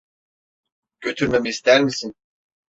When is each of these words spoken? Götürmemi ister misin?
Götürmemi 0.99 1.49
ister 1.49 1.79
misin? 1.83 2.15